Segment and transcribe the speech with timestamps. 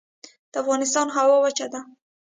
[0.51, 1.81] د افغانستان هوا وچه ده